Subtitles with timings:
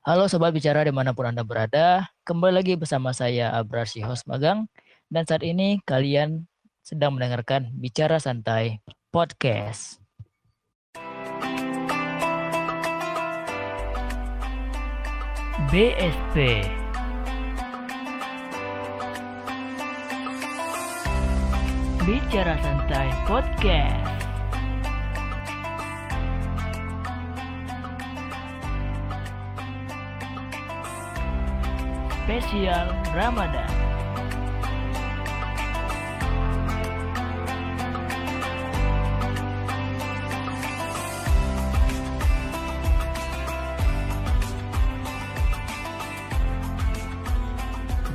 [0.00, 4.24] Halo Sobat Bicara di mana pun Anda berada, kembali lagi bersama saya Abrar si host
[4.24, 4.64] magang,
[5.12, 6.48] dan saat ini kalian
[6.80, 8.80] sedang mendengarkan Bicara Santai
[9.12, 10.00] Podcast.
[15.68, 16.64] BSP
[22.08, 24.29] Bicara Santai Podcast
[32.30, 33.66] spesial Ramadan.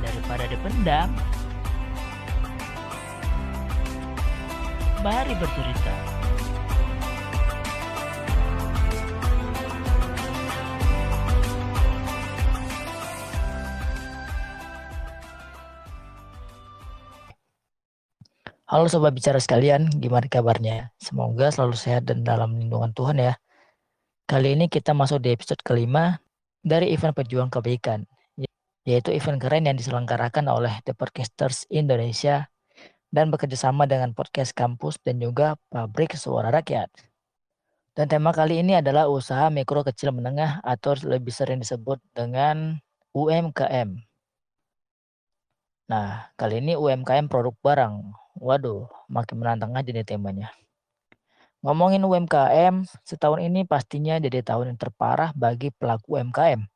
[0.00, 1.12] Daripada dipendam,
[5.04, 6.15] mari bercerita.
[18.66, 20.90] Halo sobat bicara sekalian, gimana kabarnya?
[20.98, 23.38] Semoga selalu sehat dan dalam lindungan Tuhan ya.
[24.26, 26.18] Kali ini kita masuk di episode kelima
[26.66, 28.02] dari event Pejuang Kebaikan,
[28.82, 32.50] yaitu event keren yang diselenggarakan oleh The Podcasters Indonesia
[33.14, 36.90] dan bekerjasama dengan podcast kampus dan juga pabrik suara rakyat.
[37.94, 42.82] Dan tema kali ini adalah usaha mikro kecil menengah atau lebih sering disebut dengan
[43.14, 44.05] UMKM.
[45.86, 47.94] Nah, kali ini UMKM produk barang
[48.36, 50.52] Waduh, makin menantang aja nih temanya.
[51.64, 56.66] Ngomongin UMKM, setahun ini pastinya jadi tahun yang terparah bagi pelaku UMKM.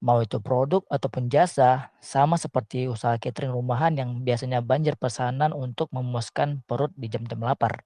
[0.00, 5.90] Mau itu produk ataupun jasa, sama seperti usaha catering rumahan yang biasanya banjir pesanan untuk
[5.90, 7.82] memuaskan perut di jam-jam lapar.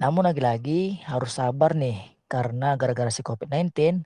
[0.00, 4.00] Namun lagi-lagi harus sabar nih, karena gara-gara si COVID-19,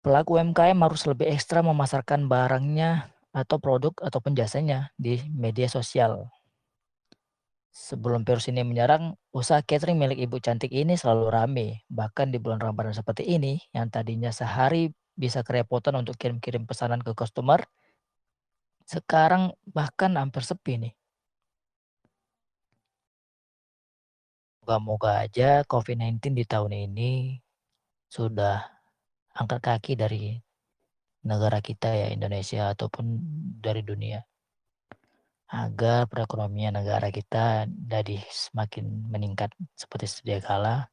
[0.00, 6.32] pelaku UMKM harus lebih ekstra memasarkan barangnya atau produk ataupun jasanya di media sosial.
[7.70, 11.68] Sebelum virus ini menyerang, usaha catering milik ibu cantik ini selalu rame.
[11.86, 17.14] Bahkan di bulan Ramadan seperti ini, yang tadinya sehari bisa kerepotan untuk kirim-kirim pesanan ke
[17.14, 17.62] customer,
[18.90, 20.94] sekarang bahkan hampir sepi nih.
[24.64, 27.38] Moga-moga aja COVID-19 di tahun ini
[28.10, 28.79] sudah
[29.36, 30.38] angkat kaki dari
[31.26, 33.04] negara kita ya Indonesia ataupun
[33.60, 34.24] dari dunia
[35.50, 40.86] agar perekonomian negara kita jadi semakin meningkat seperti sedia kala.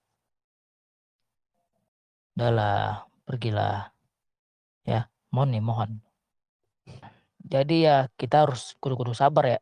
[2.34, 3.94] Udahlah, pergilah.
[4.82, 6.02] Ya, mohon nih, mohon.
[7.48, 9.60] Jadi ya kita harus kudu-kudu sabar ya.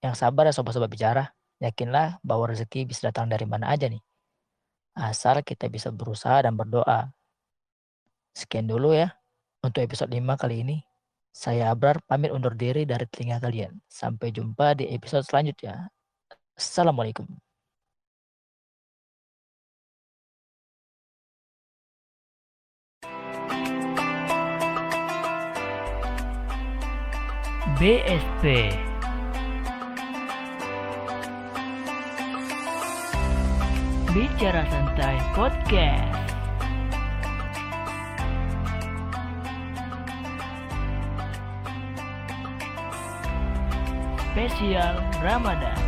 [0.00, 1.24] Yang sabar ya sobat-sobat bicara.
[1.60, 4.00] Yakinlah bahwa rezeki bisa datang dari mana aja nih.
[4.96, 7.12] Asal kita bisa berusaha dan berdoa.
[8.34, 9.14] Sekian dulu ya.
[9.64, 10.76] Untuk episode 5 kali ini,
[11.30, 13.80] saya Abrar pamit undur diri dari telinga kalian.
[13.88, 15.88] Sampai jumpa di episode selanjutnya.
[16.58, 17.26] Assalamualaikum.
[27.74, 28.70] BSP
[34.14, 36.33] Bicara Santai Podcast
[44.34, 45.78] spesial Ramadan.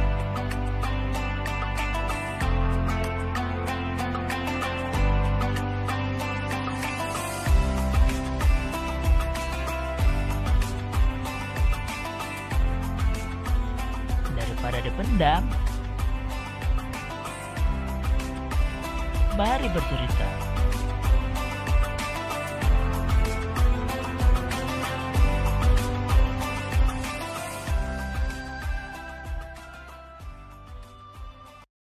[14.38, 15.42] Daripada dipendam,
[19.34, 20.56] mari bercerita.